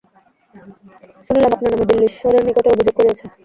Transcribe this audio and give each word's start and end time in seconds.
শুনিলাম 1.25 1.51
আপনার 1.51 1.71
নামে 1.71 1.85
দিল্লীশ্বরের 1.89 2.43
নিকটে 2.47 2.69
অভিযোগ 2.73 2.93
করিয়াছে। 2.97 3.25